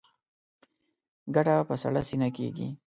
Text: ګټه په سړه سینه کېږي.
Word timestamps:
ګټه 1.35 1.55
په 1.67 1.75
سړه 1.81 2.01
سینه 2.09 2.29
کېږي. 2.37 2.67